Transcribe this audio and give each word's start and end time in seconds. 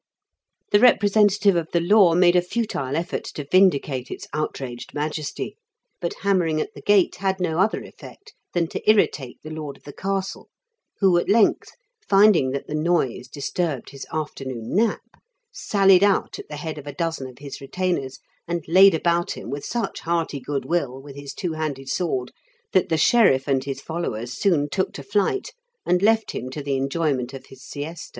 The 0.71 0.79
representative 0.79 1.55
of 1.55 1.67
the 1.73 1.79
law 1.79 2.15
made 2.15 2.35
a 2.35 2.41
futile 2.41 2.95
effort 2.95 3.23
to 3.35 3.45
vindicate 3.51 4.09
its 4.09 4.25
outraged 4.33 4.95
majesty; 4.95 5.57
but 5.99 6.15
hammer 6.23 6.47
ing 6.47 6.59
at 6.59 6.73
the 6.73 6.81
gate 6.81 7.17
had 7.17 7.39
no 7.39 7.59
other 7.59 7.83
effect 7.83 8.33
than 8.55 8.65
to 8.69 8.89
irritate 8.89 9.39
the 9.43 9.51
lord 9.51 9.77
of 9.77 9.83
the 9.83 9.93
castle, 9.93 10.49
who 11.01 11.19
at 11.19 11.29
length, 11.29 11.73
finding 12.09 12.49
that 12.49 12.65
the 12.65 12.73
noise 12.73 13.27
disturbed 13.27 13.91
his 13.91 14.07
afternoon 14.11 14.73
nap, 14.75 15.01
sallied 15.53 16.03
out 16.03 16.39
at 16.39 16.47
the 16.49 16.55
head 16.57 16.79
of 16.79 16.87
a 16.87 16.93
dozen 16.95 17.27
of 17.27 17.37
his 17.37 17.61
retainers, 17.61 18.17
and 18.47 18.67
laid 18.67 18.95
about 18.95 19.33
him 19.33 19.51
with 19.51 19.63
such 19.63 19.99
hearty 19.99 20.39
good 20.39 20.65
will 20.65 20.99
with 20.99 21.15
his 21.15 21.31
two 21.35 21.51
handed 21.53 21.87
sword 21.89 22.31
that 22.73 22.89
the 22.89 22.97
sheriff 22.97 23.47
and 23.47 23.65
his 23.65 23.79
followers 23.81 24.33
soon 24.33 24.67
took 24.67 24.93
to 24.93 25.03
70 25.03 25.03
IN 25.03 25.05
KENT 25.05 25.05
WITH 25.05 25.21
CHABLE8 25.21 25.37
DI0KEN8. 25.37 25.37
flight, 25.37 25.51
and 25.85 26.01
left 26.01 26.31
him 26.31 26.49
to 26.49 26.63
the 26.63 26.75
enjoyment 26.77 27.33
of 27.35 27.45
his 27.49 27.61
siesta. 27.63 28.09